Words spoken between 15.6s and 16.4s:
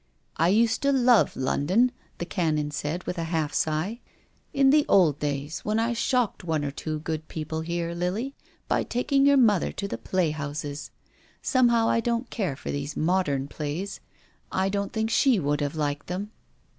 have liked them."